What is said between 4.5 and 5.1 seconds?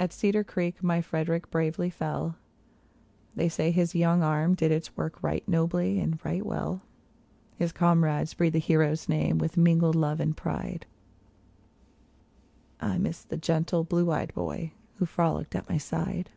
did its